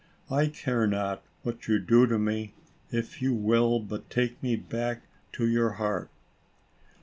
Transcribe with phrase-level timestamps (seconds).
[0.31, 2.55] I care not what you do to me,
[2.89, 6.09] if you will but take me back to your heart.